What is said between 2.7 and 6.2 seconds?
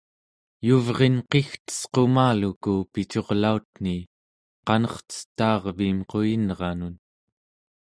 picurlautni qanercetaarviim